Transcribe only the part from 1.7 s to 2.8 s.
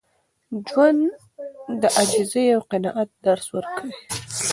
د عاجزۍ او